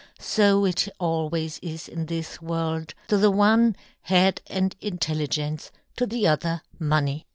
[0.17, 2.95] So it always is in" this world.
[3.09, 7.27] To the one, head and" intelligence, to the other money